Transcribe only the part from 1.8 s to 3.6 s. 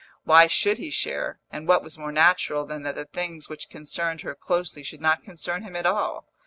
was more natural than that the things